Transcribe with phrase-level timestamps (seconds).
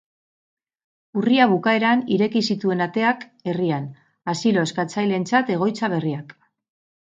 [1.19, 3.87] Urria bukaeran ireki zituen ateak herrian,
[4.35, 6.37] asilo-eskatzaileentzat egoitza berriak.